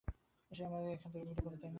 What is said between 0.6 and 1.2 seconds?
আমাদেরকে এখান